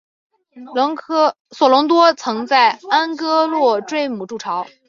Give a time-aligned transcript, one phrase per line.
[1.51, 4.65] 索隆多曾在安戈洛坠姆筑巢。